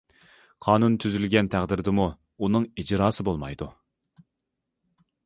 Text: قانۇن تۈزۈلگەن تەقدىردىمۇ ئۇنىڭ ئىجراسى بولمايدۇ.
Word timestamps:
قانۇن 0.67 0.93
تۈزۈلگەن 1.03 1.49
تەقدىردىمۇ 1.55 2.07
ئۇنىڭ 2.47 2.65
ئىجراسى 2.85 3.27
بولمايدۇ. 3.29 3.69